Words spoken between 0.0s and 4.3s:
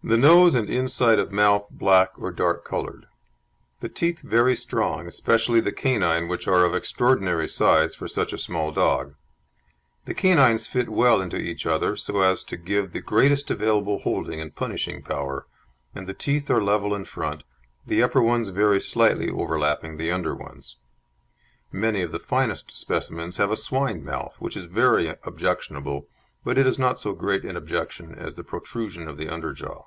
The nose and inside of mouth black or dark coloured. The teeth